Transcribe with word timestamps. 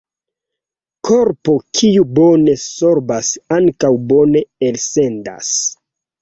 Korpo 1.09 1.53
kiu 1.79 2.05
bone 2.19 2.55
sorbas 2.63 3.29
ankaŭ 3.59 3.93
bone 4.13 4.43
elsendas. 4.71 5.53